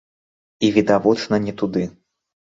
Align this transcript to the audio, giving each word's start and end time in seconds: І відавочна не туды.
І 0.67 0.69
відавочна 0.77 1.39
не 1.43 1.53
туды. 1.63 1.83